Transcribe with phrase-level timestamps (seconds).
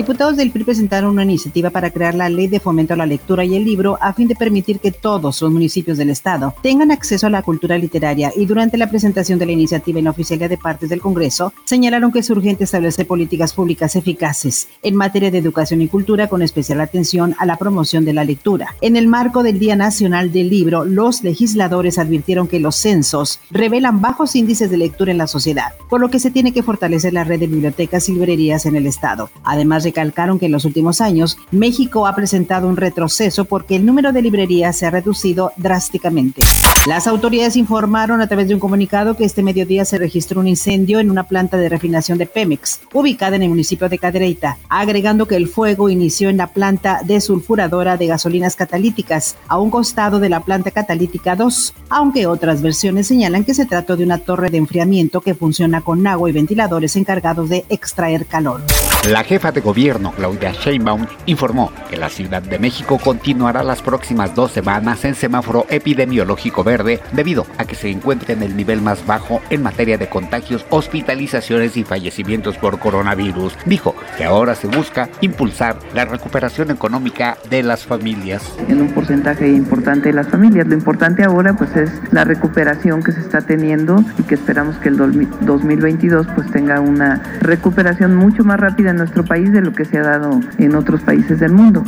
[0.00, 3.44] Diputados del PRI presentaron una iniciativa para crear la ley de fomento a la lectura
[3.44, 7.26] y el libro a fin de permitir que todos los municipios del Estado tengan acceso
[7.26, 10.14] a la cultura literaria y durante la presentación de la iniciativa en la
[10.48, 15.36] de partes del Congreso señalaron que es urgente establecer políticas públicas eficaces en materia de
[15.36, 18.74] educación y cultura con especial atención a la promoción de la lectura.
[18.80, 24.00] En el marco del Día Nacional del Libro, los legisladores advirtieron que los censos revelan
[24.00, 27.24] bajos índices de lectura en la sociedad, por lo que se tiene que fortalecer la
[27.24, 29.28] red de bibliotecas y librerías en el Estado.
[29.44, 34.12] Además, recalcaron que en los últimos años México ha presentado un retroceso porque el número
[34.12, 36.42] de librerías se ha reducido drásticamente.
[36.86, 41.00] Las autoridades informaron a través de un comunicado que este mediodía se registró un incendio
[41.00, 45.36] en una planta de refinación de Pemex, ubicada en el municipio de Cadereyta, agregando que
[45.36, 50.40] el fuego inició en la planta desulfuradora de gasolinas catalíticas, a un costado de la
[50.40, 55.20] planta catalítica 2, aunque otras versiones señalan que se trató de una torre de enfriamiento
[55.20, 58.62] que funciona con agua y ventiladores encargados de extraer calor.
[59.08, 64.34] La jefa de gobierno, Claudia Sheinbaum, informó que la Ciudad de México continuará las próximas
[64.34, 69.06] dos semanas en semáforo epidemiológico verde debido a que se encuentra en el nivel más
[69.06, 73.56] bajo en materia de contagios, hospitalizaciones y fallecimientos por coronavirus.
[73.64, 78.42] Dijo que ahora se busca impulsar la recuperación económica de las familias.
[78.68, 80.66] En un porcentaje importante de las familias.
[80.66, 84.90] Lo importante ahora pues es la recuperación que se está teniendo y que esperamos que
[84.90, 89.98] el 2022 pues tenga una recuperación mucho más rápida en nuestro país lo que se
[89.98, 91.82] ha dado en otros países del mundo.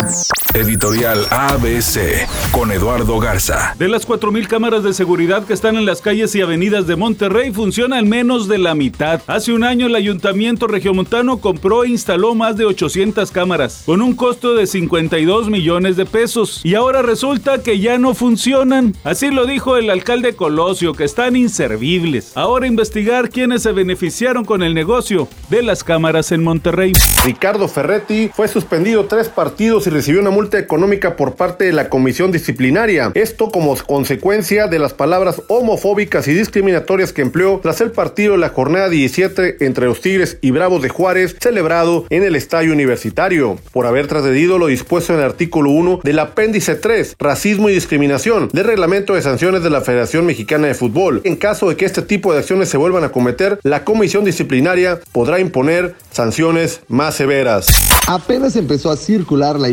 [0.55, 3.75] Editorial ABC con Eduardo Garza.
[3.79, 7.53] De las 4.000 cámaras de seguridad que están en las calles y avenidas de Monterrey,
[7.53, 9.23] funcionan menos de la mitad.
[9.29, 14.15] Hace un año el Ayuntamiento Regiomontano compró e instaló más de 800 cámaras, con un
[14.15, 16.61] costo de 52 millones de pesos.
[16.65, 18.95] Y ahora resulta que ya no funcionan.
[19.05, 22.37] Así lo dijo el alcalde Colosio, que están inservibles.
[22.37, 26.93] Ahora investigar quiénes se beneficiaron con el negocio de las cámaras en Monterrey.
[27.25, 31.89] Ricardo Ferretti fue suspendido tres partidos y recibió una multa económica por parte de la
[31.89, 33.11] comisión disciplinaria.
[33.15, 38.39] Esto como consecuencia de las palabras homofóbicas y discriminatorias que empleó tras el partido de
[38.39, 43.59] la jornada 17 entre los Tigres y Bravos de Juárez, celebrado en el estadio universitario,
[43.73, 48.49] por haber trasgredido lo dispuesto en el artículo 1 del apéndice 3, racismo y discriminación,
[48.53, 51.21] del reglamento de sanciones de la Federación Mexicana de Fútbol.
[51.25, 55.01] En caso de que este tipo de acciones se vuelvan a cometer, la comisión disciplinaria
[55.13, 57.67] podrá imponer sanciones más severas.
[58.07, 59.71] Apenas empezó a circular la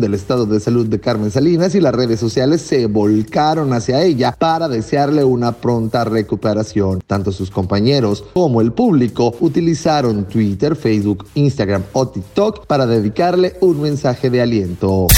[0.00, 4.34] del estado de salud de Carmen Salinas y las redes sociales se volcaron hacia ella
[4.38, 7.00] para desearle una pronta recuperación.
[7.06, 13.80] Tanto sus compañeros como el público utilizaron Twitter, Facebook, Instagram o TikTok para dedicarle un
[13.80, 15.08] mensaje de aliento.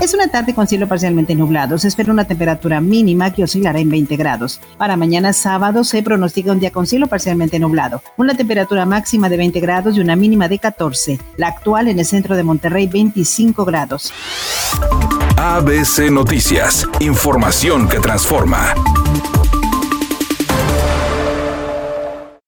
[0.00, 1.78] Es una tarde con cielo parcialmente nublado.
[1.78, 4.60] Se espera una temperatura mínima que oscilará en 20 grados.
[4.76, 8.02] Para mañana sábado se pronostica un día con cielo parcialmente nublado.
[8.16, 11.18] Una temperatura máxima de 20 grados y una mínima de 14.
[11.36, 14.12] La actual en el centro de Monterrey 25 grados.
[15.36, 16.86] ABC Noticias.
[17.00, 18.74] Información que transforma.